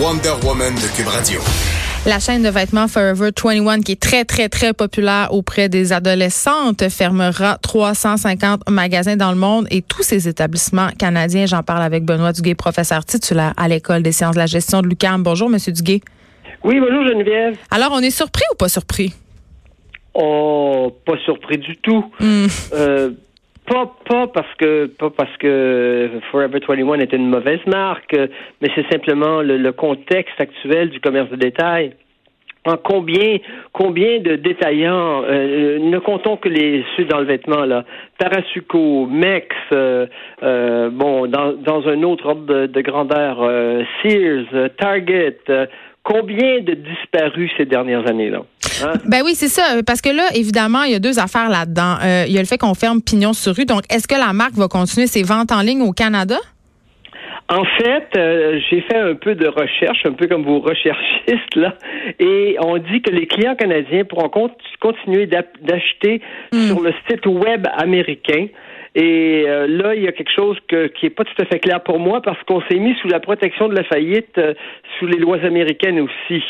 Wonder 0.00 0.32
Woman 0.46 0.74
de 0.76 0.96
Cube 0.96 1.08
Radio. 1.08 1.40
La 2.06 2.18
chaîne 2.20 2.42
de 2.42 2.48
vêtements 2.48 2.88
Forever 2.88 3.28
21, 3.36 3.82
qui 3.82 3.92
est 3.92 4.00
très, 4.00 4.24
très, 4.24 4.48
très 4.48 4.72
populaire 4.72 5.28
auprès 5.30 5.68
des 5.68 5.92
adolescentes, 5.92 6.88
fermera 6.88 7.58
350 7.58 8.70
magasins 8.70 9.16
dans 9.16 9.30
le 9.30 9.36
monde 9.36 9.66
et 9.70 9.82
tous 9.82 10.02
ces 10.02 10.26
établissements 10.26 10.88
canadiens. 10.98 11.44
J'en 11.44 11.62
parle 11.62 11.82
avec 11.82 12.06
Benoît 12.06 12.32
Duguay, 12.32 12.54
professeur 12.54 13.04
titulaire 13.04 13.52
à 13.58 13.68
l'École 13.68 14.02
des 14.02 14.12
sciences 14.12 14.36
de 14.36 14.40
la 14.40 14.46
gestion 14.46 14.80
de 14.80 14.86
l'UQAM. 14.86 15.22
Bonjour, 15.22 15.50
Monsieur 15.50 15.72
Duguay. 15.72 16.00
Oui, 16.64 16.80
bonjour 16.80 17.06
Geneviève. 17.06 17.58
Alors, 17.70 17.90
on 17.92 18.00
est 18.00 18.10
surpris 18.10 18.44
ou 18.52 18.56
pas 18.56 18.70
surpris? 18.70 19.12
Oh, 20.14 20.96
pas 21.04 21.18
surpris 21.26 21.58
du 21.58 21.76
tout. 21.76 22.06
Hmm. 22.20 22.46
Euh, 22.72 23.10
pas, 23.70 23.94
pas 24.04 24.26
parce 24.26 24.54
que 24.58 24.86
pas 24.86 25.10
parce 25.10 25.36
que 25.36 26.10
Forever 26.30 26.58
21 26.68 26.98
est 26.98 27.12
une 27.12 27.28
mauvaise 27.28 27.64
marque, 27.66 28.14
euh, 28.14 28.26
mais 28.60 28.68
c'est 28.74 28.90
simplement 28.90 29.42
le, 29.42 29.56
le 29.56 29.72
contexte 29.72 30.40
actuel 30.40 30.90
du 30.90 31.00
commerce 31.00 31.30
de 31.30 31.36
détail. 31.36 31.94
En 32.66 32.76
combien 32.76 33.38
combien 33.72 34.18
de 34.18 34.36
détaillants 34.36 35.22
euh, 35.24 35.78
ne 35.78 35.98
comptons 35.98 36.36
que 36.36 36.48
les 36.48 36.84
ceux 36.94 37.04
dans 37.06 37.20
le 37.20 37.24
vêtement 37.24 37.64
là 37.64 37.84
Tarasuco, 38.18 39.06
Mex, 39.06 39.46
euh, 39.72 40.06
euh, 40.42 40.90
bon 40.90 41.26
dans, 41.26 41.52
dans 41.52 41.88
un 41.88 42.02
autre 42.02 42.26
ordre 42.26 42.44
de, 42.44 42.66
de 42.66 42.80
grandeur 42.82 43.38
euh, 43.40 43.84
Sears, 44.02 44.44
euh, 44.52 44.68
Target, 44.76 45.38
euh, 45.48 45.66
combien 46.02 46.60
de 46.60 46.74
disparus 46.74 47.50
ces 47.56 47.64
dernières 47.66 48.06
années 48.08 48.30
là 48.30 48.42
Hein? 48.82 48.94
Ben 49.04 49.20
oui, 49.24 49.32
c'est 49.34 49.48
ça. 49.48 49.82
Parce 49.86 50.00
que 50.00 50.08
là, 50.08 50.22
évidemment, 50.34 50.84
il 50.84 50.92
y 50.92 50.94
a 50.94 50.98
deux 50.98 51.18
affaires 51.18 51.50
là-dedans. 51.50 51.96
Euh, 52.02 52.24
il 52.26 52.32
y 52.32 52.38
a 52.38 52.40
le 52.40 52.46
fait 52.46 52.56
qu'on 52.56 52.72
ferme 52.72 53.02
pignon 53.02 53.34
sur 53.34 53.54
rue. 53.54 53.66
Donc, 53.66 53.82
est-ce 53.92 54.08
que 54.08 54.14
la 54.14 54.32
marque 54.32 54.54
va 54.54 54.68
continuer 54.68 55.06
ses 55.06 55.22
ventes 55.22 55.52
en 55.52 55.60
ligne 55.60 55.82
au 55.82 55.92
Canada? 55.92 56.36
En 57.50 57.64
fait, 57.64 58.06
euh, 58.16 58.58
j'ai 58.70 58.80
fait 58.82 58.96
un 58.96 59.14
peu 59.16 59.34
de 59.34 59.48
recherche, 59.48 59.98
un 60.06 60.12
peu 60.12 60.28
comme 60.28 60.44
vos 60.44 60.60
recherchistes 60.60 61.56
là, 61.56 61.74
et 62.20 62.56
on 62.60 62.78
dit 62.78 63.02
que 63.02 63.10
les 63.10 63.26
clients 63.26 63.56
canadiens 63.56 64.04
pourront 64.04 64.28
con- 64.28 64.50
continuer 64.80 65.26
d'acheter 65.26 66.22
sur 66.52 66.80
le 66.80 66.92
site 67.10 67.26
web 67.26 67.66
américain. 67.76 68.46
Et 68.94 69.44
euh, 69.46 69.66
là, 69.68 69.94
il 69.94 70.02
y 70.02 70.08
a 70.08 70.12
quelque 70.12 70.32
chose 70.34 70.58
que, 70.68 70.88
qui 70.88 71.06
est 71.06 71.10
pas 71.10 71.24
tout 71.24 71.40
à 71.40 71.44
fait 71.44 71.60
clair 71.60 71.80
pour 71.82 71.98
moi 72.00 72.20
parce 72.22 72.42
qu'on 72.44 72.60
s'est 72.62 72.78
mis 72.78 72.94
sous 73.00 73.08
la 73.08 73.20
protection 73.20 73.68
de 73.68 73.74
la 73.76 73.84
faillite 73.84 74.36
euh, 74.38 74.54
sous 74.98 75.06
les 75.06 75.18
lois 75.18 75.38
américaines 75.44 76.00
aussi. 76.00 76.42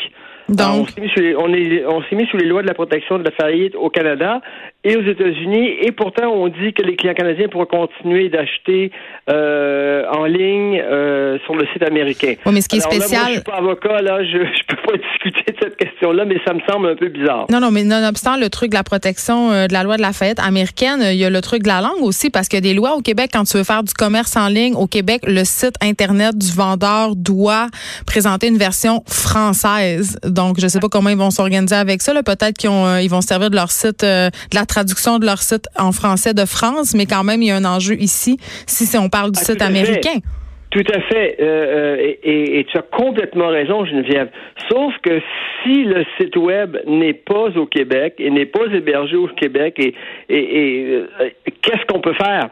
Alors, 0.59 0.73
on 0.73 0.77
Donc, 0.79 0.89
s'est 0.89 1.01
mis, 1.01 1.09
sous 1.09 1.19
les, 1.21 1.35
on 1.35 1.53
est- 1.53 1.85
on 1.85 2.01
s'est 2.03 2.15
mis 2.15 2.25
sous 2.25 2.37
les 2.37 2.47
lois 2.47 2.61
de 2.63 2.67
la 2.67 2.73
protection 2.73 3.19
de 3.19 3.23
la 3.23 3.31
faillite 3.31 3.75
au 3.75 3.89
Canada 3.89 4.41
et 4.83 4.95
aux 4.95 5.03
États-Unis, 5.03 5.75
et 5.81 5.91
pourtant 5.91 6.27
on 6.33 6.47
dit 6.47 6.73
que 6.73 6.81
les 6.81 6.95
clients 6.95 7.13
canadiens 7.13 7.47
pourront 7.47 7.65
continuer 7.65 8.29
d'acheter 8.29 8.91
euh, 9.29 10.03
en 10.11 10.25
ligne 10.25 10.81
euh, 10.83 11.37
sur 11.45 11.55
le 11.55 11.65
site 11.71 11.83
américain. 11.83 12.33
Oui, 12.45 12.53
mais 12.53 12.61
ce 12.61 12.67
qui 12.69 12.77
est 12.77 12.81
Alors 12.81 12.91
là, 12.93 12.97
moi, 12.97 13.05
spécial- 13.07 13.27
je 13.27 13.33
suis 13.33 13.41
pas 13.43 13.57
avocat, 13.57 14.01
là, 14.01 14.23
je 14.23 14.37
je 14.39 14.65
peux 14.67 14.81
pas 14.91 14.97
discuter 15.23 15.51
de 15.51 15.57
cette 15.61 15.77
question-là, 15.77 16.25
mais 16.25 16.37
ça 16.45 16.53
me 16.53 16.61
semble 16.67 16.89
un 16.89 16.95
peu 16.95 17.09
bizarre. 17.09 17.45
Non, 17.51 17.59
non, 17.59 17.69
mais 17.71 17.83
nonobstant 17.83 18.37
le 18.37 18.49
truc 18.49 18.71
de 18.71 18.75
la 18.75 18.83
protection 18.83 19.51
euh, 19.51 19.67
de 19.67 19.73
la 19.73 19.83
loi 19.83 19.97
de 19.97 20.01
la 20.01 20.13
faillite 20.13 20.39
américaine, 20.39 20.99
il 21.11 21.17
y 21.17 21.25
a 21.25 21.29
le 21.29 21.41
truc 21.41 21.63
de 21.63 21.67
la 21.67 21.81
langue 21.81 22.01
aussi, 22.01 22.29
parce 22.29 22.47
qu'il 22.47 22.57
y 22.57 22.61
a 22.67 22.69
des 22.69 22.73
lois 22.73 22.95
au 22.95 23.01
Québec, 23.01 23.29
quand 23.33 23.43
tu 23.43 23.57
veux 23.57 23.63
faire 23.63 23.83
du 23.83 23.93
commerce 23.93 24.35
en 24.35 24.47
ligne, 24.47 24.73
au 24.75 24.87
Québec, 24.87 25.21
le 25.27 25.43
site 25.43 25.75
Internet 25.81 26.37
du 26.37 26.51
vendeur 26.51 27.15
doit 27.15 27.67
présenter 28.07 28.47
une 28.47 28.57
version 28.57 29.03
française. 29.07 30.17
Donc, 30.23 30.59
je 30.59 30.67
sais 30.67 30.79
pas 30.79 30.89
comment 30.89 31.09
ils 31.09 31.17
vont 31.17 31.31
s'organiser 31.31 31.75
avec 31.75 32.01
ça. 32.01 32.11
Peut-être 32.23 32.57
qu'ils 32.57 32.69
euh, 32.69 33.01
ils 33.01 33.09
vont 33.09 33.21
se 33.21 33.27
servir 33.27 33.49
de 33.49 33.55
leur 33.55 33.71
site, 33.71 34.03
euh, 34.03 34.29
de 34.51 34.55
la 34.55 34.65
traduction 34.75 35.19
de 35.19 35.25
leur 35.25 35.41
site 35.49 35.65
en 35.77 35.91
français 35.91 36.33
de 36.33 36.45
France, 36.45 36.95
mais 36.97 37.05
quand 37.05 37.23
même, 37.29 37.41
il 37.41 37.49
y 37.49 37.51
a 37.51 37.57
un 37.57 37.65
enjeu 37.65 37.95
ici, 37.95 38.37
si, 38.67 38.83
on 38.97 39.09
parle 39.09 39.31
du 39.31 39.39
Ah, 39.41 39.45
site 39.45 39.59
fait. 39.61 39.67
américain. 39.71 40.17
Tout 40.71 40.87
à 40.97 41.01
fait. 41.01 41.35
Euh, 41.41 41.43
euh, 41.43 41.95
et, 41.99 42.19
et- 42.31 42.59
et 42.59 42.63
tu 42.63 42.77
as 42.77 42.81
complètement 43.03 43.49
raison, 43.49 43.85
Geneviève. 43.85 44.29
Sauf 44.69 44.93
que 45.03 45.19
si 45.63 45.83
le 45.83 46.05
site 46.17 46.37
web 46.37 46.77
n'est 46.87 47.13
pas 47.33 47.49
au 47.57 47.65
Québec 47.65 48.15
et 48.19 48.29
n'est 48.29 48.45
pas 48.57 48.65
hébergé 48.73 49.17
au 49.17 49.27
Québec, 49.27 49.75
et, 49.79 49.93
et, 50.29 50.43
et, 50.59 50.85
euh, 50.95 51.29
qu'est-ce 51.61 51.85
qu'on 51.89 51.99
peut 51.99 52.13
faire? 52.13 52.49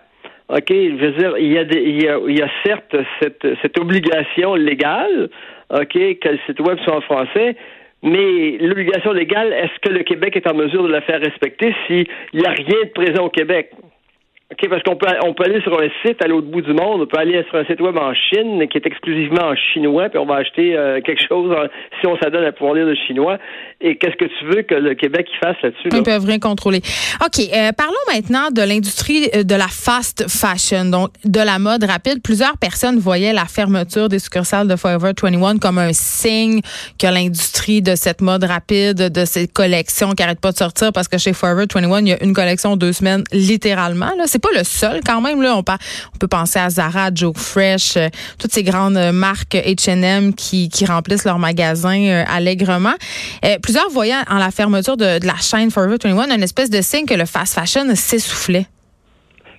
OK, 0.49 0.65
je 0.69 1.05
veux 1.05 1.11
dire, 1.21 1.33
il 1.37 1.51
y 1.53 1.57
a, 1.59 1.63
des, 1.63 1.79
il 1.81 2.01
y 2.03 2.07
a, 2.09 2.17
il 2.27 2.37
y 2.37 2.41
a 2.41 2.49
certes 2.65 2.95
cette, 3.21 3.45
cette 3.61 3.77
obligation 3.79 4.55
légale, 4.55 5.29
OK, 5.71 5.93
que 5.93 6.29
le 6.35 6.39
site 6.47 6.59
web 6.59 6.77
soit 6.83 6.97
en 6.97 7.01
français, 7.01 7.55
mais 8.01 8.57
l'obligation 8.59 9.11
légale, 9.11 9.51
est-ce 9.53 9.79
que 9.81 9.93
le 9.93 10.03
Québec 10.03 10.35
est 10.35 10.47
en 10.47 10.55
mesure 10.55 10.83
de 10.83 10.91
la 10.91 11.01
faire 11.01 11.19
respecter 11.19 11.75
s'il 11.85 12.07
n'y 12.33 12.45
a 12.45 12.51
rien 12.51 12.83
de 12.83 12.89
présent 12.89 13.25
au 13.25 13.29
Québec? 13.29 13.71
OK, 14.51 14.67
parce 14.67 14.81
qu'on 14.81 14.95
peut, 14.95 15.05
on 15.23 15.35
peut 15.35 15.43
aller 15.43 15.61
sur 15.61 15.79
un 15.79 15.87
site 16.03 16.23
à 16.23 16.27
l'autre 16.27 16.47
bout 16.47 16.61
du 16.61 16.73
monde, 16.73 17.01
on 17.01 17.05
peut 17.05 17.19
aller 17.19 17.43
sur 17.49 17.59
un 17.59 17.65
site 17.65 17.79
web 17.81 17.95
en 17.97 18.13
Chine 18.15 18.67
qui 18.67 18.79
est 18.79 18.85
exclusivement 18.87 19.43
en 19.49 19.55
chinois, 19.55 20.09
puis 20.09 20.17
on 20.17 20.25
va 20.25 20.37
acheter 20.37 20.75
euh, 20.75 21.01
quelque 21.01 21.21
chose 21.27 21.51
en- 21.51 21.67
si 22.01 22.07
on 22.07 22.17
s'adonne 22.17 22.43
à 22.45 22.51
pouvoir 22.51 22.73
lire 22.73 22.85
le 22.87 22.95
chinois. 22.95 23.37
Et 23.79 23.95
qu'est-ce 23.97 24.15
que 24.15 24.25
tu 24.25 24.45
veux 24.45 24.63
que 24.63 24.73
le 24.73 24.95
Québec 24.95 25.27
y 25.31 25.37
fasse 25.45 25.55
là-dessus? 25.61 25.89
Ils 25.93 26.01
peuvent 26.01 26.25
rien 26.25 26.39
contrôler. 26.39 26.81
OK, 27.23 27.39
euh, 27.53 27.71
parlons 27.77 27.93
maintenant 28.11 28.49
de 28.51 28.61
l'industrie 28.63 29.29
euh, 29.35 29.43
de 29.43 29.53
la 29.55 29.67
fast 29.67 30.25
fashion, 30.27 30.85
donc 30.85 31.09
de 31.25 31.39
la 31.39 31.59
mode 31.59 31.83
rapide. 31.83 32.21
Plusieurs 32.23 32.57
personnes 32.57 32.97
voyaient 32.97 33.33
la 33.33 33.45
fermeture 33.45 34.09
des 34.09 34.17
succursales 34.17 34.67
de 34.67 34.75
Forever 34.75 35.11
21 35.23 35.59
comme 35.59 35.77
un 35.77 35.93
signe 35.93 36.61
que 36.99 37.05
l'industrie 37.05 37.83
de 37.83 37.93
cette 37.93 38.21
mode 38.21 38.45
rapide, 38.45 39.11
de 39.13 39.25
ces 39.25 39.47
collections 39.47 40.09
qui 40.13 40.23
n'arrêtent 40.23 40.41
pas 40.41 40.51
de 40.53 40.57
sortir, 40.57 40.91
parce 40.91 41.07
que 41.07 41.19
chez 41.19 41.33
Forever 41.33 41.65
21, 41.71 41.99
il 42.01 42.07
y 42.09 42.13
a 42.13 42.23
une 42.23 42.33
collection 42.33 42.75
deux 42.75 42.93
semaines, 42.93 43.23
littéralement. 43.31 44.09
Là, 44.17 44.25
c'est 44.39 44.51
pas 44.51 44.57
le 44.57 44.63
seul 44.63 45.01
quand 45.05 45.21
même. 45.21 45.41
Là, 45.41 45.55
on, 45.55 45.59
on 45.59 46.17
peut 46.17 46.27
penser 46.27 46.59
à 46.59 46.69
Zara, 46.69 47.09
Joe 47.13 47.35
Fresh, 47.35 47.97
euh, 47.97 48.07
toutes 48.37 48.51
ces 48.51 48.63
grandes 48.63 48.99
marques 49.13 49.55
H&M 49.55 50.33
qui, 50.33 50.69
qui 50.69 50.85
remplissent 50.85 51.25
leurs 51.25 51.39
magasins 51.39 52.05
euh, 52.05 52.23
allègrement. 52.27 52.93
Euh, 53.45 53.57
plusieurs 53.61 53.89
voyaient 53.89 54.13
en 54.29 54.37
la 54.37 54.51
fermeture 54.51 54.97
de, 54.97 55.19
de 55.19 55.27
la 55.27 55.35
chaîne 55.35 55.71
Forever 55.71 55.97
21 56.03 56.35
une 56.35 56.43
espèce 56.43 56.69
de 56.69 56.81
signe 56.81 57.05
que 57.05 57.13
le 57.13 57.25
fast 57.25 57.55
fashion 57.55 57.83
s'essoufflait. 57.95 58.67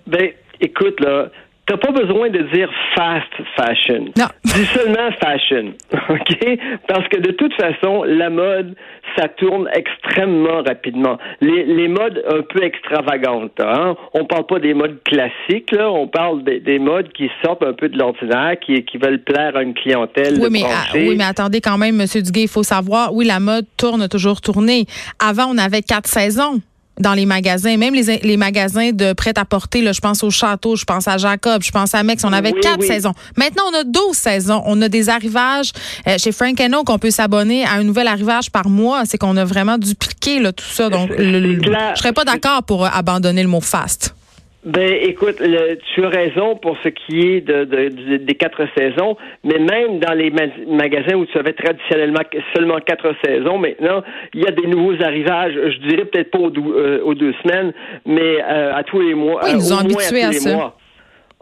Ben, 0.07 0.31
écoute, 0.61 0.99
là, 1.01 1.31
t'as 1.71 1.77
pas 1.77 1.93
besoin 1.93 2.31
de 2.31 2.43
dire 2.53 2.69
fast 2.97 3.33
fashion. 3.57 4.07
Non. 4.17 4.27
Dis 4.45 4.67
seulement 4.67 5.11
fashion. 5.23 5.73
OK? 6.09 6.59
Parce 6.89 7.07
que 7.09 7.21
de 7.21 7.31
toute 7.31 7.55
façon, 7.55 8.03
la 8.03 8.29
mode, 8.29 8.75
ça 9.17 9.29
tourne 9.29 9.69
extrêmement 9.73 10.63
rapidement. 10.67 11.17
Les, 11.41 11.65
les 11.65 11.87
modes 11.87 12.25
un 12.29 12.43
peu 12.43 12.65
extravagantes, 12.65 13.61
hein? 13.61 13.95
On 14.15 14.25
parle 14.25 14.47
pas 14.47 14.59
des 14.59 14.75
modes 14.75 14.99
classiques, 15.05 15.71
là. 15.71 15.91
On 15.93 16.09
parle 16.09 16.43
des, 16.43 16.59
des 16.59 16.81
modes 16.81 17.13
qui 17.13 17.31
sortent 17.45 17.63
un 17.63 17.73
peu 17.73 17.89
de 17.89 17.97
l'ordinaire, 17.97 18.57
qui, 18.61 18.83
qui 18.85 18.99
veulent 18.99 19.23
plaire 19.23 19.57
à 19.57 19.63
une 19.63 19.75
clientèle. 19.75 20.39
Oui 20.41 20.49
mais, 20.51 20.63
ah, 20.65 20.93
oui, 20.95 21.15
mais 21.17 21.25
attendez 21.25 21.61
quand 21.61 21.79
même, 21.79 21.95
Monsieur 21.97 22.23
Duguay, 22.23 22.43
il 22.43 22.49
faut 22.49 22.65
savoir, 22.65 23.15
oui, 23.15 23.27
la 23.27 23.39
mode 23.39 23.67
tourne 23.77 24.09
toujours 24.09 24.41
tourner. 24.41 24.87
Avant, 25.25 25.47
on 25.47 25.59
avait 25.59 25.83
quatre 25.83 26.09
saisons 26.09 26.61
dans 27.01 27.15
les 27.15 27.27
magasins, 27.27 27.77
même 27.77 27.95
les, 27.95 28.19
les 28.19 28.37
magasins 28.37 28.91
de 28.93 29.13
prêt-à-porter, 29.13 29.83
là, 29.83 29.93
je 29.93 30.01
pense 30.01 30.23
au 30.23 30.31
château, 30.31 30.77
je 30.77 30.85
pense 30.85 31.09
à 31.09 31.17
Jacob, 31.19 31.63
je 31.63 31.71
pense 31.71 31.95
à 31.95 32.03
Mex, 32.03 32.23
on 32.25 32.33
avait 32.33 32.53
Oui, 32.53 32.61
quatre 32.61 32.81
oui. 32.81 32.87
saisons. 32.87 33.15
Maintenant, 33.37 33.65
on 33.73 33.81
a 33.81 33.85
12 33.85 34.17
saisons. 34.17 34.63
On 34.67 34.81
a 34.83 34.89
des 34.89 35.09
arrivages 35.09 35.73
euh, 36.07 36.17
chez 36.19 36.31
Frank 36.33 36.57
qu'on 36.87 36.99
peut 36.99 37.11
s'abonner 37.11 37.65
à 37.65 37.73
un 37.73 37.83
nouvel 37.85 38.07
arrivage 38.07 38.51
par 38.51 38.69
mois. 38.69 39.03
C'est 39.07 39.19
qu'on 39.19 39.37
a 39.37 39.45
vraiment 39.45 39.79
dupliqué 39.79 40.39
là, 40.41 40.53
tout 40.53 40.65
ça. 40.65 40.89
Donc, 40.91 41.11
le- 41.17 41.41
le- 41.41 41.61
je 41.95 41.99
serais 41.99 42.13
pas 42.13 42.25
d'accord 42.25 42.63
pour 42.63 42.85
euh, 42.85 42.89
abandonner 42.93 43.43
le 43.43 43.49
mot 43.49 43.61
fast. 43.61 44.15
Ben, 44.63 44.93
écoute, 45.03 45.37
le- 45.41 45.79
tu 45.95 46.05
as 46.05 46.11
raison 46.11 46.55
pour 46.55 46.77
ce 46.85 46.89
qui 46.91 47.21
est 47.29 47.41
de, 47.41 47.65
de- 47.65 47.89
de- 47.89 48.17
des 48.19 48.35
quatre 48.35 48.61
saisons, 48.77 49.17
mais 49.43 49.59
même 49.59 50.01
dans 50.01 50.13
les 50.13 50.31
ma- 50.31 50.53
magasins 50.69 51.15
où 51.15 51.25
tu 51.25 51.39
avais 51.39 51.55
traditionnellement 51.55 52.21
seulement 52.55 52.79
quatre 52.85 53.15
saisons, 53.25 53.57
maintenant, 53.57 54.03
il 54.35 54.41
y 54.43 54.47
a 54.47 54.51
des 54.51 54.67
nouveaux 54.67 55.03
arrivages. 55.03 55.55
Je 55.55 55.79
dirais 55.89 56.05
peut-être 56.05 56.31
pas 56.31 56.39
aux, 56.41 56.51
dou- 56.51 56.75
euh, 56.77 57.01
aux 57.03 57.15
deux 57.15 57.33
semaines, 57.43 57.73
mais 58.05 58.43
euh, 58.43 58.75
à 58.75 58.83
tous 58.85 59.01
les 59.01 59.15
mois. 59.15 59.41
Oui, 59.45 59.51
ils 59.53 59.57
nous 59.57 59.73
euh, 59.73 59.77
ont 59.77 59.79
habitués 59.81 60.21
tous 60.21 60.27
à 60.29 60.33
ça. 60.33 60.55
mois. 60.55 60.77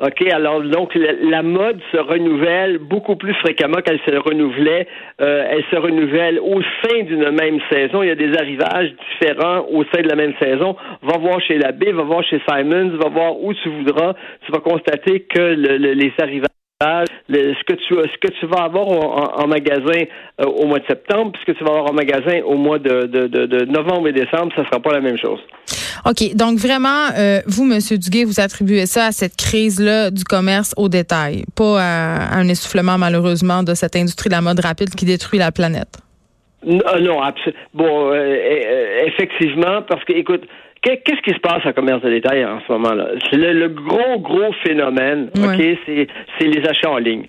OK, 0.01 0.31
alors 0.31 0.63
donc 0.63 0.95
la, 0.95 1.43
mode 1.43 1.81
se 1.91 1.97
renouvelle 1.97 2.79
beaucoup 2.79 3.17
plus 3.17 3.35
fréquemment 3.35 3.81
qu'elle 3.85 3.99
se 4.07 4.15
renouvelait. 4.15 4.87
Euh, 5.21 5.45
elle 5.51 5.65
se 5.73 5.77
renouvelle 5.77 6.39
au 6.39 6.63
sein 6.63 7.03
d'une 7.03 7.31
même 7.31 7.59
saison. 7.69 8.05
Il 8.05 8.09
y 8.09 8.13
a 8.13 8.15
des 8.15 8.33
arrivages 8.39 8.95
différents 9.11 9.67
au 9.69 9.83
sein 9.93 10.03
de 10.03 10.09
la 10.09 10.15
même 10.15 10.35
saison. 10.41 10.77
Va 11.03 11.19
voir 11.19 11.41
chez 11.41 11.59
la 11.59 11.69
L'abbé, 11.69 11.91
va 11.91 12.05
voir 12.05 12.23
chez 12.23 12.41
Simons, 12.49 12.97
va 12.97 13.09
voir 13.09 13.43
où 13.43 13.53
tu 13.53 13.69
voudras. 13.69 14.15
Tu 14.47 14.53
vas 14.53 14.61
constater 14.61 15.21
que 15.23 15.41
le- 15.41 15.77
le- 15.77 15.95
les 15.95 16.13
arrivages 16.23 16.58
le- 17.29 17.55
ce 17.55 17.65
que 17.65 17.73
tu 17.75 17.95
ce 17.95 18.19
que 18.21 18.33
tu 18.39 18.47
vas 18.47 18.63
avoir 18.65 18.87
en, 18.89 19.43
en 19.43 19.47
magasin 19.49 20.05
euh, 20.41 20.45
au 20.45 20.67
mois 20.67 20.79
de 20.79 20.87
septembre, 20.87 21.33
puis 21.33 21.43
ce 21.45 21.53
que 21.53 21.59
tu 21.59 21.65
vas 21.65 21.71
avoir 21.71 21.91
en 21.91 21.93
magasin 21.93 22.41
au 22.45 22.55
mois 22.57 22.79
de, 22.79 23.07
de, 23.07 23.27
de, 23.27 23.47
de 23.47 23.65
novembre 23.65 24.09
et 24.09 24.13
décembre, 24.13 24.53
ça 24.55 24.65
sera 24.65 24.79
pas 24.81 24.93
la 24.93 25.01
même 25.01 25.19
chose. 25.19 25.41
OK. 26.07 26.35
Donc, 26.37 26.59
vraiment, 26.59 27.09
euh, 27.19 27.41
vous, 27.47 27.65
M. 27.65 27.81
Duguay, 27.99 28.25
vous 28.25 28.39
attribuez 28.41 28.87
ça 28.87 29.07
à 29.07 29.13
cette 29.13 29.35
crise-là 29.37 30.11
du 30.13 30.23
commerce 30.23 30.73
au 30.77 30.89
détail, 30.89 31.45
pas 31.57 31.81
à, 31.83 32.35
à 32.35 32.37
un 32.37 32.49
essoufflement, 32.49 32.97
malheureusement, 32.97 33.65
de 33.65 33.75
cette 33.75 33.97
industrie 33.97 34.29
de 34.29 34.35
la 34.35 34.41
mode 34.41 34.61
rapide 34.61 34.91
qui 34.95 35.05
détruit 35.05 35.41
la 35.41 35.51
planète. 35.51 35.99
Non, 36.65 36.81
euh, 36.95 37.01
non 37.01 37.21
abso- 37.23 37.55
bon, 37.75 38.13
euh, 38.13 39.05
effectivement, 39.07 39.83
parce 39.83 40.05
que, 40.05 40.13
écoute, 40.13 40.43
qu'est-ce 40.83 41.23
qui 41.23 41.31
se 41.35 41.41
passe 41.41 41.65
en 41.67 41.73
commerce 41.73 42.03
de 42.03 42.11
détail 42.11 42.45
en 42.45 42.61
ce 42.67 42.73
moment-là? 42.73 43.09
Le, 43.33 43.53
le 43.53 43.69
gros, 43.69 44.19
gros 44.21 44.53
phénomène, 44.65 45.31
Ouais. 45.37 45.55
OK, 45.55 45.79
c'est 45.87 46.07
c'est 46.39 46.47
les 46.47 46.67
achats 46.69 46.91
en 46.91 46.99
ligne. 46.99 47.27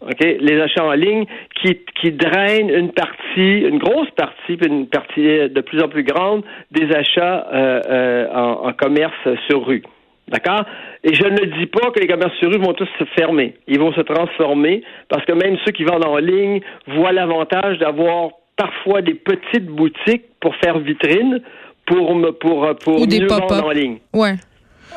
OK? 0.00 0.20
Les 0.40 0.60
achats 0.60 0.84
en 0.84 0.92
ligne 0.92 1.24
qui, 1.60 1.76
qui 2.00 2.12
drainent 2.12 2.70
une 2.70 2.92
partie, 2.92 3.60
une 3.60 3.78
grosse 3.78 4.10
partie, 4.12 4.56
puis 4.56 4.68
une 4.68 4.86
partie 4.86 5.22
de 5.48 5.60
plus 5.60 5.82
en 5.82 5.88
plus 5.88 6.04
grande 6.04 6.44
des 6.70 6.94
achats 6.94 7.46
euh, 7.52 7.80
euh, 7.88 8.26
en, 8.32 8.68
en 8.68 8.72
commerce 8.72 9.28
sur 9.48 9.66
rue. 9.66 9.82
D'accord? 10.28 10.62
Et 11.04 11.14
je 11.14 11.24
ne 11.24 11.46
dis 11.58 11.66
pas 11.66 11.90
que 11.90 12.00
les 12.00 12.06
commerces 12.06 12.36
sur 12.36 12.50
rue 12.50 12.58
vont 12.58 12.74
tous 12.74 12.88
se 12.98 13.04
fermer. 13.18 13.54
Ils 13.66 13.80
vont 13.80 13.92
se 13.92 14.02
transformer 14.02 14.82
parce 15.08 15.24
que 15.24 15.32
même 15.32 15.56
ceux 15.64 15.72
qui 15.72 15.84
vendent 15.84 16.04
en 16.06 16.18
ligne 16.18 16.60
voient 16.86 17.12
l'avantage 17.12 17.78
d'avoir 17.78 18.30
parfois 18.56 19.00
des 19.02 19.14
petites 19.14 19.66
boutiques 19.66 20.24
pour 20.40 20.54
faire 20.56 20.78
vitrine 20.78 21.40
pour, 21.88 22.14
me- 22.14 22.30
pour, 22.32 22.68
pour 22.84 23.00
Ou 23.02 23.06
des 23.06 23.20
mieux 23.20 23.26
vendre 23.26 23.66
en 23.66 23.70
ligne. 23.70 23.98
Ouais. 24.14 24.34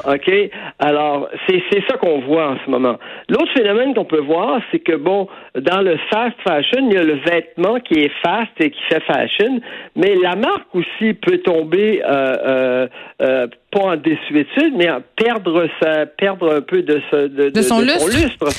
OK? 0.08 0.32
Alors, 0.80 1.28
c'est 1.46 1.62
c'est 1.70 1.84
ça 1.88 1.98
qu'on 1.98 2.22
voit 2.22 2.52
en 2.52 2.58
ce 2.66 2.70
moment. 2.72 2.98
L'autre 3.30 3.52
phénomène 3.54 3.94
qu'on 3.94 4.06
peut 4.06 4.22
voir, 4.22 4.62
c'est 4.72 4.80
que, 4.80 4.96
bon, 4.96 5.28
dans 5.54 5.82
le 5.82 5.98
fast 6.10 6.36
fashion, 6.48 6.88
il 6.90 6.94
y 6.94 6.98
a 6.98 7.04
le 7.04 7.16
vêtement 7.30 7.78
qui 7.82 7.96
est 8.00 8.12
fast 8.24 8.50
et 8.60 8.72
qui 8.72 8.80
fait 8.90 9.02
fashion, 9.02 9.60
mais 9.96 10.16
la 10.16 10.36
marque 10.38 10.74
aussi 10.74 11.14
peut 11.14 11.40
tomber, 11.40 12.02
euh, 12.04 12.08
euh, 12.10 12.88
euh, 13.22 13.48
pas 13.72 13.80
en 13.80 13.96
désuétude, 13.96 14.74
mais 14.78 14.90
en 14.90 15.02
perdre 15.16 15.68
sa, 15.82 16.06
perdre 16.06 16.54
un 16.56 16.62
peu 16.62 16.82
de, 16.84 17.02
ce- 17.10 17.28
de, 17.28 17.50
De 17.50 17.62
son 17.62 17.80
lustre. 17.80 18.08
lustre. 18.10 18.50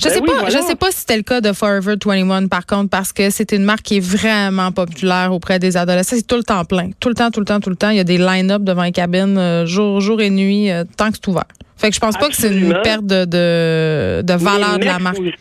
Je 0.00 0.04
Ben 0.08 0.14
sais 0.14 0.20
oui, 0.20 0.26
pas, 0.26 0.32
voilà. 0.40 0.48
je 0.50 0.58
sais 0.62 0.74
pas 0.76 0.90
si 0.90 1.00
c'était 1.00 1.16
le 1.16 1.22
cas 1.22 1.40
de 1.40 1.52
Forever 1.52 1.94
21 2.02 2.48
par 2.48 2.64
contre 2.66 2.88
parce 2.90 3.12
que 3.12 3.30
c'est 3.30 3.52
une 3.52 3.64
marque 3.64 3.82
qui 3.82 3.98
est 3.98 4.00
vraiment 4.04 4.72
populaire 4.72 5.30
auprès 5.32 5.58
des 5.58 5.76
adolescents, 5.76 6.16
c'est 6.16 6.26
tout 6.26 6.36
le 6.36 6.42
temps 6.42 6.64
plein, 6.64 6.90
tout 7.00 7.08
le 7.08 7.14
temps, 7.14 7.30
tout 7.30 7.40
le 7.40 7.46
temps, 7.46 7.60
tout 7.60 7.70
le 7.70 7.76
temps, 7.76 7.90
il 7.90 7.98
y 7.98 8.00
a 8.00 8.04
des 8.04 8.18
line-up 8.18 8.62
devant 8.62 8.82
les 8.84 8.92
cabines 8.92 9.36
euh, 9.38 9.66
jour 9.66 10.00
jour 10.00 10.20
et 10.22 10.30
nuit 10.30 10.70
euh, 10.70 10.84
tant 10.96 11.10
que 11.10 11.16
c'est 11.16 11.28
ouvert. 11.28 11.44
Fait 11.76 11.88
que 11.90 11.94
je 11.94 12.00
pense 12.00 12.16
pas 12.16 12.28
que 12.28 12.34
c'est 12.34 12.52
une 12.54 12.72
perte 12.82 13.04
de 13.06 13.24
de, 13.26 14.22
de 14.22 14.32
valeur 14.34 14.72
Mais 14.74 14.78
de 14.78 14.84
la 14.86 14.98
marque. 14.98 15.18
aussi- 15.20 15.34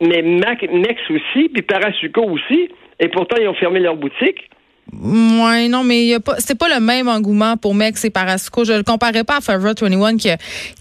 Mais 0.00 0.22
Mac, 0.22 0.62
Mex 0.72 1.00
aussi, 1.10 1.48
puis 1.48 1.62
Parasuco 1.62 2.22
aussi, 2.22 2.68
et 3.00 3.08
pourtant 3.08 3.36
ils 3.40 3.48
ont 3.48 3.54
fermé 3.54 3.80
leur 3.80 3.96
boutique. 3.96 4.48
Ouais, 4.92 5.68
non, 5.68 5.84
mais 5.84 6.04
y 6.04 6.14
a 6.14 6.20
pas, 6.20 6.34
c'est 6.38 6.58
pas 6.58 6.66
le 6.68 6.80
même 6.84 7.06
engouement 7.06 7.56
pour 7.56 7.76
Mex 7.76 8.04
et 8.04 8.10
Parasco. 8.10 8.64
Je 8.64 8.72
le 8.72 8.82
comparais 8.82 9.22
pas 9.22 9.36
à 9.36 9.40
Forever 9.40 9.72
21 9.80 10.16
qui, 10.16 10.28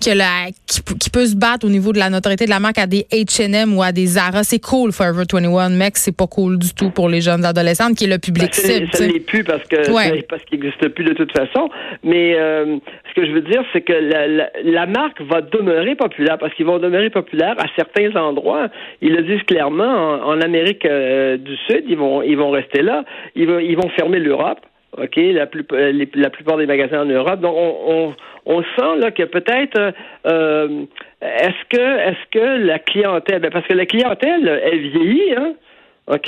qui, 0.01 0.16
la, 0.16 0.48
qui, 0.66 0.81
qui 1.00 1.10
peut 1.12 1.28
se 1.28 1.36
battre 1.36 1.68
au 1.68 1.69
niveau 1.69 1.94
de 1.94 2.00
la 2.00 2.10
notoriété 2.10 2.46
de 2.46 2.50
la 2.50 2.60
marque 2.60 2.80
à 2.80 2.88
des 2.88 3.06
H&M 3.12 3.78
ou 3.78 3.84
à 3.84 3.92
des 3.92 4.07
Zara. 4.07 4.44
C'est 4.44 4.60
cool, 4.60 4.92
Forever 4.92 5.25
21. 5.31 5.69
Mex, 5.69 6.01
c'est 6.01 6.16
pas 6.18 6.25
cool 6.25 6.57
du 6.57 6.74
tout 6.74 6.90
pour 6.90 7.07
les 7.07 7.22
jeunes 7.22 7.46
adolescentes 7.46 7.96
qui 7.96 8.06
est 8.06 8.07
le 8.07 8.18
public 8.18 8.50
Ben, 8.51 8.54
cible. 8.80 8.88
ça 8.92 9.06
l'est 9.06 9.19
plus 9.19 9.44
parce 9.44 9.63
que 9.68 9.92
Ouais. 9.92 10.24
parce 10.28 10.44
qu'il 10.45 10.60
n'existe 10.60 10.88
plus 10.90 11.04
de 11.04 11.13
toute 11.13 11.31
façon. 11.31 11.69
Mais 12.04 12.34
euh, 12.36 12.78
ce 13.10 13.13
que 13.22 13.28
je 13.28 13.31
veux 13.31 13.42
dire, 13.42 13.63
c'est 13.74 13.81
que 13.81 13.94
la, 13.94 14.28
la, 14.28 14.50
la 14.63 14.86
marque 14.88 15.22
va 15.22 15.42
demeurer 15.42 15.95
populaire 15.95 16.40
parce 16.40 16.54
qu'ils 16.56 16.66
vont 16.66 16.80
demeurer 16.80 17.12
populaires 17.12 17.56
à 17.60 17.66
certains 17.75 18.16
endroits. 18.19 18.69
Ils 19.04 19.13
le 19.13 19.22
disent 19.22 19.44
clairement. 19.45 19.84
En, 19.86 20.30
en 20.34 20.42
Amérique 20.42 20.86
euh, 20.86 21.38
du 21.38 21.56
Sud, 21.68 21.84
ils 21.88 21.98
vont 21.98 22.24
ils 22.24 22.38
vont 22.38 22.50
rester 22.50 22.81
là. 22.81 23.04
Ils 23.36 23.45
vont 23.48 23.60
ils 23.60 23.75
vont 23.78 23.89
fermer 23.90 24.20
l'Europe. 24.20 24.60
OK, 24.98 25.16
la, 25.18 25.46
plus, 25.46 25.66
euh, 25.72 26.06
la 26.16 26.30
plupart 26.30 26.58
des 26.58 26.66
magasins 26.66 27.02
en 27.02 27.06
Europe. 27.06 27.40
Donc, 27.42 27.56
on, 27.56 28.16
on, 28.46 28.64
sent 28.64 28.98
là 29.00 29.12
que 29.12 29.24
peut-être 29.24 29.78
euh, 29.78 29.92
euh, 30.26 30.86
est-ce 31.22 31.66
que 31.70 31.78
est-ce 31.80 32.30
que 32.32 32.66
la 32.66 32.80
clientèle, 32.80 33.40
ben, 33.40 33.52
parce 33.52 33.68
que 33.68 33.76
la 33.76 33.86
clientèle, 33.86 34.62
elle 34.64 34.80
vieillit, 34.80 35.36
hein? 35.38 35.54
OK, 36.08 36.26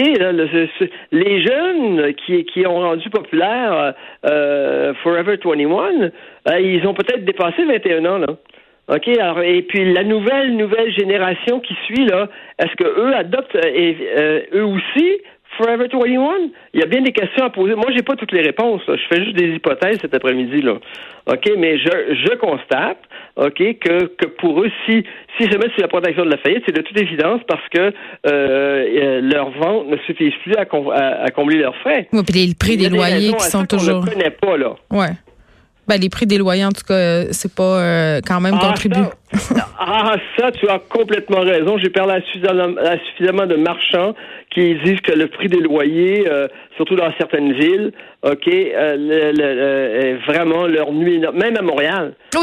les 1.12 1.44
jeunes 1.44 2.14
qui, 2.14 2.46
qui 2.46 2.68
ont 2.68 2.82
rendu 2.82 3.10
populaire 3.10 3.96
Forever 5.02 5.38
21, 5.44 5.72
euh, 5.74 6.60
ils 6.60 6.86
ont 6.86 6.94
peut-être 6.94 7.26
dépassé 7.26 7.66
21 7.66 8.06
ans, 8.06 8.18
là. 8.20 8.28
OK, 8.90 9.08
alors, 9.08 9.42
et 9.42 9.64
puis 9.64 9.92
la 9.92 10.04
nouvelle, 10.04 10.56
nouvelle 10.56 10.94
génération 10.94 11.62
qui 11.62 11.74
suit, 11.86 12.06
là, 12.06 12.30
est-ce 12.60 12.76
que 12.76 12.84
eux 12.84 13.16
adoptent 13.16 13.56
et, 13.56 13.98
eux 14.54 14.66
aussi 14.66 15.22
Forever 15.58 15.88
21? 15.92 16.50
Il 16.74 16.80
y 16.80 16.84
a 16.84 16.86
bien 16.86 17.02
des 17.02 17.12
questions 17.12 17.44
à 17.46 17.50
poser. 17.50 17.76
Moi, 17.76 17.86
j'ai 17.96 18.04
pas 18.04 18.16
toutes 18.16 18.32
les 18.32 18.42
réponses. 18.42 18.82
là. 18.88 18.96
Je 18.96 19.04
fais 19.16 19.24
juste 19.24 19.36
des 19.36 19.50
hypothèses 19.56 19.98
cet 20.02 20.14
après-midi, 20.14 20.62
là. 20.62 20.76
OK, 21.28 21.52
mais 21.58 21.78
je, 21.78 21.90
je 22.26 22.36
constate, 22.38 22.98
OK, 23.36 23.58
que, 23.58 24.06
que 24.16 24.26
pour 24.40 24.62
eux, 24.62 24.70
si, 24.86 25.04
si 25.38 25.44
mettent 25.48 25.74
sous 25.76 25.82
la 25.82 25.88
protection 25.88 26.26
de 26.26 26.32
la 26.32 26.38
faillite, 26.38 26.64
c'est 26.66 26.76
de 26.76 26.82
toute 26.82 27.00
évidence 27.00 27.42
parce 27.48 27.68
que 27.70 27.80
euh, 27.80 27.92
euh, 28.26 29.22
leurs 29.22 29.52
ventes 29.52 29.88
ne 29.88 29.98
suffisent 30.08 30.34
plus 30.44 30.56
à, 30.56 30.62
à, 30.94 31.24
à 31.26 31.30
combler 31.30 31.58
leurs 31.60 31.76
frais. 31.78 32.08
Ouais, 32.12 32.24
puis 32.24 32.48
les 32.48 32.56
prix 32.56 32.78
des 32.78 32.90
loyers 32.90 33.34
qui 33.34 33.44
sont 33.46 33.66
toujours. 33.66 34.04
ne 34.06 34.10
connaît 34.10 34.32
pas, 34.32 34.58
là. 34.58 34.76
Ouais. 34.90 35.10
Ben, 35.88 36.00
les 36.00 36.10
prix 36.10 36.26
des 36.26 36.38
loyers, 36.38 36.64
en 36.64 36.70
tout 36.72 36.86
cas, 36.88 36.94
euh, 36.94 37.26
c'est 37.32 37.54
pas 37.54 37.64
euh, 37.82 38.20
quand 38.26 38.40
même 38.40 38.56
Ah, 38.62 38.68
contribué. 38.68 39.02
ah, 39.80 40.16
ça, 40.38 40.52
tu 40.52 40.68
as 40.70 40.80
complètement 40.80 41.42
raison. 41.42 41.78
J'ai 41.78 41.90
parlé 41.90 42.14
à 42.16 42.22
suffisamment, 42.22 42.76
à 42.82 42.98
suffisamment 43.10 43.46
de 43.46 43.56
marchands 43.56 44.14
qui 44.54 44.76
disent 44.84 45.00
que 45.02 45.14
le 45.14 45.28
prix 45.28 45.48
des 45.48 45.62
loyers, 45.62 46.28
euh, 46.30 46.48
surtout 46.76 46.96
dans 46.98 47.10
certaines 47.18 47.54
villes, 47.54 47.94
OK, 48.24 48.48
euh, 48.48 48.96
le- 48.98 49.32
le- 49.32 49.54
le- 49.56 50.06
est 50.06 50.14
vraiment 50.28 50.68
leur 50.68 50.92
nuit, 50.92 51.20
même 51.34 51.56
à 51.58 51.62
Montréal. 51.62 52.14
Oui, 52.36 52.42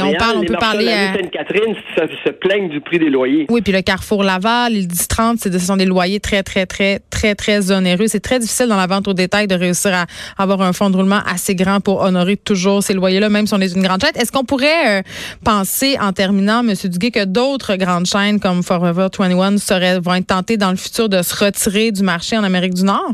à 0.00 0.06
on 0.06 0.14
parle, 0.14 0.36
on 0.38 0.40
les 0.40 0.46
peut 0.46 0.54
parler 0.54 0.84
de 0.84 0.90
la 0.90 0.96
à- 0.96 1.12
rue 1.12 1.18
Sainte-Catherine 1.20 1.74
se, 1.96 2.02
se 2.24 2.30
plaignent 2.30 2.70
du 2.70 2.80
prix 2.80 2.98
des 2.98 3.10
loyers. 3.10 3.46
Oui, 3.50 3.60
puis 3.60 3.72
le 3.72 3.82
Carrefour 3.82 4.24
Laval, 4.24 4.72
les 4.72 4.86
10-30, 4.86 5.38
c'est- 5.38 5.52
ce 5.52 5.58
sont 5.58 5.76
des 5.76 5.84
loyers 5.84 6.20
très, 6.20 6.42
très, 6.42 6.64
très, 6.66 7.00
très, 7.10 7.34
très 7.34 7.70
onéreux. 7.70 8.06
C'est 8.08 8.20
très 8.20 8.38
difficile 8.38 8.66
dans 8.68 8.76
la 8.78 8.86
vente 8.86 9.06
au 9.06 9.12
détail 9.12 9.46
de 9.46 9.54
réussir 9.54 9.92
à 9.94 10.06
avoir 10.42 10.62
un 10.62 10.72
fonds 10.72 10.88
de 10.90 10.96
roulement 10.96 11.20
assez 11.30 11.54
grand 11.54 11.80
pour 11.80 12.00
honorer 12.02 12.36
toujours 12.38 12.82
ces 12.82 12.94
loyers-là, 12.94 13.28
même 13.28 13.46
si 13.46 13.52
on 13.54 13.60
est 13.60 13.74
une 13.76 13.82
grande 13.82 14.00
chaîne. 14.00 14.16
Est-ce 14.20 14.32
qu'on 14.32 14.44
pourrait 14.44 15.00
euh, 15.00 15.02
penser, 15.44 15.96
en 16.00 16.12
terminant, 16.22 16.60
M. 16.60 16.74
Duguay, 16.84 17.10
que 17.10 17.24
d'autres 17.24 17.74
grandes 17.74 18.06
chaînes 18.06 18.38
comme 18.38 18.62
Forever 18.62 19.08
21 19.10 19.56
seraient, 19.56 19.98
vont 19.98 20.14
être 20.14 20.28
tentées 20.28 20.56
dans 20.56 20.70
le 20.70 20.76
futur 20.76 21.08
de 21.08 21.20
se 21.22 21.34
retirer 21.44 21.90
du 21.90 22.04
marché 22.04 22.38
en 22.38 22.44
Amérique 22.44 22.74
du 22.74 22.84
Nord? 22.84 23.12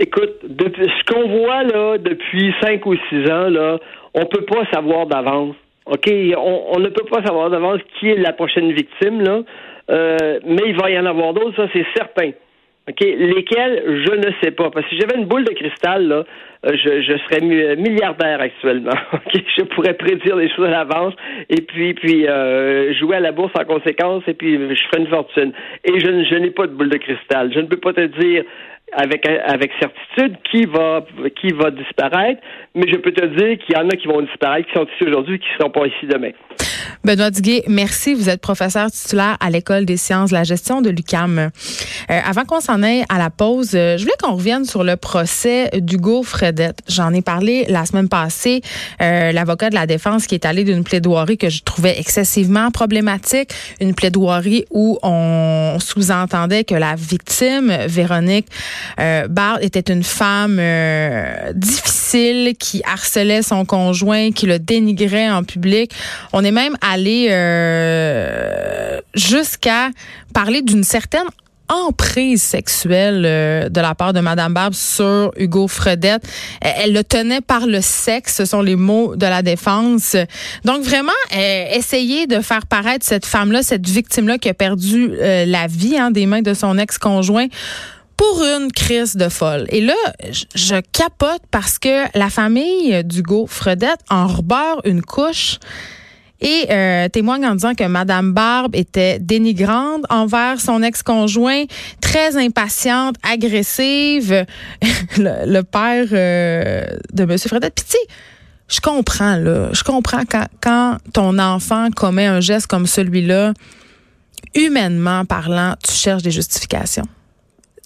Écoute, 0.00 0.34
depuis, 0.42 0.90
ce 0.98 1.12
qu'on 1.12 1.28
voit 1.28 1.62
là 1.62 1.98
depuis 1.98 2.52
cinq 2.60 2.84
ou 2.86 2.96
six 3.08 3.30
ans, 3.30 3.48
là, 3.48 3.78
on 4.14 4.26
peut 4.26 4.44
pas 4.46 4.64
savoir 4.72 5.06
d'avance. 5.06 5.54
OK? 5.86 6.10
On, 6.36 6.80
ne 6.80 6.88
peut 6.88 7.06
pas 7.08 7.22
savoir 7.24 7.50
d'avance 7.50 7.78
qui 7.94 8.08
est 8.08 8.16
la 8.16 8.32
prochaine 8.32 8.72
victime, 8.72 9.20
là. 9.20 9.42
Euh, 9.90 10.40
mais 10.44 10.62
il 10.66 10.76
va 10.76 10.90
y 10.90 10.98
en 10.98 11.06
avoir 11.06 11.34
d'autres, 11.34 11.54
ça 11.54 11.68
c'est 11.72 11.86
certain. 11.94 12.30
OK? 12.88 13.00
Lesquels, 13.00 14.04
je 14.06 14.14
ne 14.14 14.30
sais 14.42 14.50
pas. 14.50 14.70
Parce 14.70 14.86
que 14.86 14.94
si 14.94 15.00
j'avais 15.00 15.16
une 15.18 15.26
boule 15.26 15.44
de 15.44 15.52
cristal, 15.54 16.06
là, 16.06 16.24
euh, 16.66 16.76
je, 16.76 17.00
je 17.02 17.16
serais 17.24 17.40
mi- 17.40 17.82
milliardaire 17.82 18.40
actuellement. 18.40 18.92
OK? 19.12 19.42
Je 19.56 19.64
pourrais 19.64 19.94
prédire 19.94 20.36
les 20.36 20.50
choses 20.54 20.66
à 20.66 20.70
l'avance 20.70 21.14
et 21.48 21.62
puis, 21.62 21.94
puis 21.94 22.26
euh, 22.26 22.92
jouer 22.94 23.16
à 23.16 23.20
la 23.20 23.32
bourse 23.32 23.52
en 23.58 23.64
conséquence 23.64 24.22
et 24.26 24.34
puis 24.34 24.54
je 24.54 24.82
ferais 24.88 25.00
une 25.00 25.08
fortune. 25.08 25.52
Et 25.84 25.98
je, 25.98 26.24
je 26.30 26.34
n'ai 26.36 26.50
pas 26.50 26.66
de 26.66 26.72
boule 26.72 26.90
de 26.90 26.98
cristal. 26.98 27.52
Je 27.54 27.60
ne 27.60 27.66
peux 27.66 27.78
pas 27.78 27.92
te 27.94 28.04
dire 28.20 28.44
avec, 28.92 29.26
avec 29.26 29.72
certitude 29.80 30.36
qui 30.50 30.66
va, 30.66 31.04
qui 31.40 31.48
va 31.54 31.70
disparaître, 31.70 32.40
mais 32.74 32.86
je 32.86 32.96
peux 32.96 33.12
te 33.12 33.24
dire 33.24 33.58
qu'il 33.58 33.76
y 33.76 33.78
en 33.78 33.88
a 33.88 33.96
qui 33.96 34.06
vont 34.06 34.20
disparaître, 34.20 34.68
qui 34.68 34.74
sont 34.74 34.84
ici 34.86 35.08
aujourd'hui, 35.08 35.38
qui 35.38 35.48
ne 35.48 35.58
seront 35.58 35.70
pas 35.70 35.86
ici 35.86 36.06
demain. 36.06 36.30
Benoît 37.04 37.30
Duguay, 37.30 37.64
merci. 37.68 38.14
Vous 38.14 38.30
êtes 38.30 38.40
professeur 38.40 38.90
titulaire 38.90 39.36
à 39.38 39.50
l'École 39.50 39.84
des 39.84 39.98
sciences 39.98 40.30
de 40.30 40.34
la 40.34 40.44
gestion 40.44 40.80
de 40.80 40.88
l'UCAM. 40.88 41.38
Euh, 41.38 41.48
avant 42.08 42.44
qu'on 42.46 42.60
s'en 42.60 42.82
aille 42.82 43.04
à 43.10 43.18
la 43.18 43.28
pause, 43.28 43.72
euh, 43.74 43.98
je 43.98 44.04
voulais 44.04 44.14
qu'on 44.22 44.36
revienne 44.36 44.64
sur 44.64 44.84
le 44.84 44.96
procès 44.96 45.68
d'Hugo 45.74 46.22
Fredette. 46.22 46.78
J'en 46.88 47.12
ai 47.12 47.20
parlé 47.20 47.66
la 47.68 47.84
semaine 47.84 48.08
passée. 48.08 48.62
Euh, 49.02 49.32
L'avocat 49.32 49.68
de 49.68 49.74
la 49.74 49.86
défense 49.86 50.26
qui 50.26 50.34
est 50.34 50.46
allé 50.46 50.64
d'une 50.64 50.82
plaidoirie 50.82 51.36
que 51.36 51.50
je 51.50 51.62
trouvais 51.62 52.00
excessivement 52.00 52.70
problématique, 52.70 53.50
une 53.80 53.94
plaidoirie 53.94 54.64
où 54.70 54.98
on 55.02 55.76
sous-entendait 55.80 56.64
que 56.64 56.74
la 56.74 56.94
victime, 56.94 57.76
Véronique 57.86 58.46
euh, 58.98 59.28
Bard, 59.28 59.58
était 59.60 59.92
une 59.92 60.04
femme 60.04 60.56
euh, 60.58 61.52
difficile 61.54 62.54
qui 62.58 62.82
harcelait 62.84 63.42
son 63.42 63.66
conjoint, 63.66 64.30
qui 64.32 64.46
le 64.46 64.58
dénigrait 64.58 65.30
en 65.30 65.44
public. 65.44 65.92
On 66.32 66.42
est 66.44 66.50
même 66.50 66.76
allé 66.94 67.28
euh, 67.30 69.00
jusqu'à 69.14 69.90
parler 70.32 70.62
d'une 70.62 70.84
certaine 70.84 71.26
emprise 71.68 72.42
sexuelle 72.42 73.24
euh, 73.26 73.68
de 73.68 73.80
la 73.80 73.94
part 73.94 74.12
de 74.12 74.20
Madame 74.20 74.54
Barbe 74.54 74.74
sur 74.74 75.32
Hugo 75.36 75.66
Fredette. 75.66 76.22
Elle, 76.60 76.92
le 76.92 77.02
tenait 77.02 77.40
par 77.40 77.66
le 77.66 77.80
sexe, 77.80 78.36
ce 78.36 78.44
sont 78.44 78.62
les 78.62 78.76
mots 78.76 79.16
de 79.16 79.26
la 79.26 79.42
défense. 79.42 80.14
Donc 80.64 80.82
vraiment, 80.82 81.10
euh, 81.34 81.64
essayer 81.72 82.26
de 82.28 82.40
faire 82.40 82.66
paraître 82.66 83.04
cette 83.04 83.26
femme-là, 83.26 83.62
cette 83.62 83.88
victime-là 83.88 84.38
qui 84.38 84.48
a 84.48 84.54
perdu 84.54 85.10
la 85.18 85.66
vie 85.66 85.98
hein, 85.98 86.10
des 86.10 86.26
mains 86.26 86.42
de 86.42 86.54
son 86.54 86.78
ex-conjoint 86.78 87.48
pour 88.16 88.44
une 88.44 88.70
crise 88.70 89.16
de 89.16 89.28
folle. 89.28 89.66
Et 89.70 89.80
là, 89.80 89.94
je, 90.54 90.80
capote 90.92 91.42
parce 91.50 91.78
que 91.78 92.06
la 92.16 92.30
famille 92.30 93.02
d'Hugo 93.04 93.46
Fredette 93.48 94.00
en 94.10 94.28
rebeure 94.28 94.80
une 94.84 95.02
couche 95.02 95.58
et 96.44 96.66
euh, 96.70 97.08
témoigne 97.08 97.46
en 97.46 97.54
disant 97.54 97.74
que 97.74 97.84
Madame 97.84 98.32
Barbe 98.32 98.76
était 98.76 99.18
dénigrante 99.18 100.04
envers 100.10 100.60
son 100.60 100.82
ex-conjoint, 100.82 101.64
très 102.02 102.36
impatiente, 102.36 103.16
agressive. 103.22 104.44
le, 105.16 105.62
père 105.62 106.06
euh, 106.12 106.84
de 107.12 107.24
Monsieur 107.24 107.48
Fredette. 107.48 107.82
Sais, 107.86 107.96
je 108.68 108.80
comprends 108.80 109.36
là, 109.36 109.70
je 109.72 109.82
comprends 109.82 110.24
quand, 110.30 110.46
quand 110.60 110.98
ton 111.14 111.38
enfant 111.38 111.88
commet 111.90 112.26
un 112.26 112.40
geste 112.40 112.66
comme 112.66 112.86
celui-là, 112.86 113.54
humainement 114.54 115.24
parlant, 115.24 115.74
tu 115.82 115.94
cherches 115.94 116.22
des 116.22 116.30
justifications. 116.30 117.06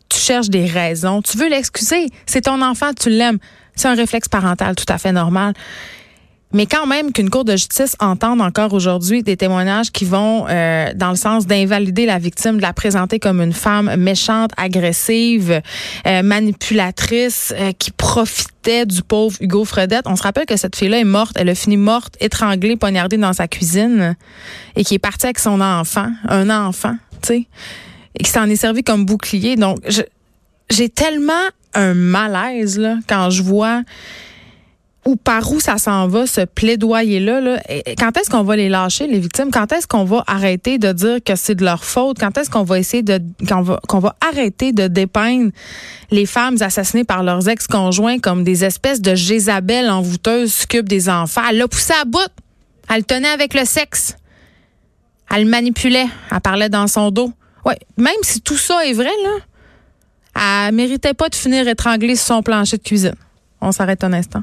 Tu 0.08 0.18
cherches 0.18 0.48
des 0.48 0.66
raisons. 0.66 1.22
Tu 1.22 1.36
veux 1.36 1.48
l'excuser. 1.48 2.08
C'est 2.26 2.42
ton 2.42 2.62
enfant, 2.62 2.92
tu 2.98 3.10
l'aimes. 3.10 3.38
C'est 3.74 3.88
un 3.88 3.94
réflexe 3.94 4.28
parental 4.28 4.74
tout 4.74 4.90
à 4.92 4.98
fait 4.98 5.12
normal. 5.12 5.52
Mais 6.52 6.64
quand 6.64 6.86
même 6.86 7.12
qu'une 7.12 7.28
cour 7.28 7.44
de 7.44 7.52
justice 7.52 7.94
entende 8.00 8.40
encore 8.40 8.72
aujourd'hui 8.72 9.22
des 9.22 9.36
témoignages 9.36 9.90
qui 9.90 10.06
vont 10.06 10.46
euh, 10.48 10.92
dans 10.94 11.10
le 11.10 11.16
sens 11.16 11.46
d'invalider 11.46 12.06
la 12.06 12.18
victime, 12.18 12.56
de 12.56 12.62
la 12.62 12.72
présenter 12.72 13.18
comme 13.18 13.42
une 13.42 13.52
femme 13.52 13.94
méchante, 13.96 14.52
agressive, 14.56 15.60
euh, 16.06 16.22
manipulatrice, 16.22 17.52
euh, 17.58 17.72
qui 17.72 17.90
profitait 17.90 18.86
du 18.86 19.02
pauvre 19.02 19.36
Hugo 19.40 19.66
Fredette. 19.66 20.06
On 20.06 20.16
se 20.16 20.22
rappelle 20.22 20.46
que 20.46 20.56
cette 20.56 20.74
fille-là 20.74 20.98
est 20.98 21.04
morte. 21.04 21.36
Elle 21.38 21.50
a 21.50 21.54
fini 21.54 21.76
morte, 21.76 22.16
étranglée, 22.20 22.76
poignardée 22.76 23.18
dans 23.18 23.34
sa 23.34 23.46
cuisine 23.46 24.16
et 24.74 24.84
qui 24.84 24.94
est 24.94 24.98
partie 24.98 25.26
avec 25.26 25.38
son 25.38 25.60
enfant, 25.60 26.10
un 26.28 26.48
enfant, 26.48 26.96
tu 27.22 27.28
sais, 27.28 27.46
et 28.14 28.24
qui 28.24 28.30
s'en 28.30 28.48
est 28.48 28.56
servi 28.56 28.82
comme 28.82 29.04
bouclier. 29.04 29.56
Donc, 29.56 29.80
j'ai 30.70 30.88
tellement 30.88 31.32
un 31.74 31.92
malaise 31.92 32.78
là, 32.78 32.96
quand 33.06 33.28
je 33.28 33.42
vois 33.42 33.82
ou 35.08 35.16
par 35.16 35.50
où 35.50 35.58
ça 35.58 35.78
s'en 35.78 36.06
va, 36.06 36.26
ce 36.26 36.42
plaidoyer-là. 36.42 37.40
Là. 37.40 37.62
Quand 37.98 38.14
est-ce 38.18 38.28
qu'on 38.28 38.42
va 38.42 38.56
les 38.56 38.68
lâcher, 38.68 39.06
les 39.06 39.18
victimes? 39.18 39.50
Quand 39.50 39.72
est-ce 39.72 39.86
qu'on 39.86 40.04
va 40.04 40.22
arrêter 40.26 40.76
de 40.76 40.92
dire 40.92 41.16
que 41.24 41.34
c'est 41.34 41.54
de 41.54 41.64
leur 41.64 41.82
faute? 41.82 42.18
Quand 42.20 42.36
est-ce 42.36 42.50
qu'on 42.50 42.62
va 42.62 42.78
essayer 42.78 43.02
de 43.02 43.18
qu'on 43.48 43.62
va, 43.62 43.80
qu'on 43.88 44.00
va 44.00 44.16
arrêter 44.20 44.72
de 44.72 44.86
dépeindre 44.86 45.50
les 46.10 46.26
femmes 46.26 46.58
assassinées 46.60 47.04
par 47.04 47.22
leurs 47.22 47.48
ex-conjoints 47.48 48.18
comme 48.18 48.44
des 48.44 48.66
espèces 48.66 49.00
de 49.00 49.14
Jézabel 49.14 49.88
envoûteuses 49.88 50.52
succubes 50.52 50.86
des 50.86 51.08
enfants? 51.08 51.40
Elle 51.48 51.56
l'a 51.56 51.68
poussé 51.68 51.94
à 51.98 52.04
bout. 52.04 52.18
Elle 52.90 52.98
le 52.98 53.04
tenait 53.04 53.28
avec 53.28 53.54
le 53.54 53.64
sexe. 53.64 54.14
Elle 55.34 55.44
le 55.44 55.48
manipulait. 55.48 56.08
Elle 56.30 56.40
parlait 56.42 56.68
dans 56.68 56.86
son 56.86 57.10
dos. 57.10 57.32
Ouais, 57.64 57.78
même 57.96 58.12
si 58.20 58.42
tout 58.42 58.58
ça 58.58 58.84
est 58.84 58.92
vrai, 58.92 59.08
là, 59.24 60.66
elle 60.68 60.74
méritait 60.74 61.14
pas 61.14 61.30
de 61.30 61.34
finir 61.34 61.66
étranglée 61.66 62.14
sur 62.14 62.26
son 62.26 62.42
plancher 62.42 62.76
de 62.76 62.82
cuisine. 62.82 63.16
On 63.62 63.72
s'arrête 63.72 64.04
un 64.04 64.12
instant. 64.12 64.42